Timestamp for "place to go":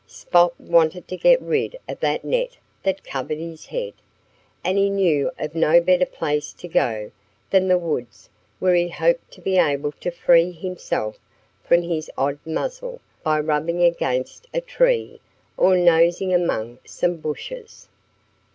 6.07-7.11